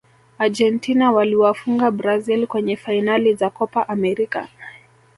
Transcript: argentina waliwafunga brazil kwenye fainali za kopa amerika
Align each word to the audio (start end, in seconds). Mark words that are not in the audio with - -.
argentina 0.37 1.11
waliwafunga 1.11 1.91
brazil 1.91 2.47
kwenye 2.47 2.77
fainali 2.77 3.35
za 3.35 3.49
kopa 3.49 3.89
amerika 3.89 4.47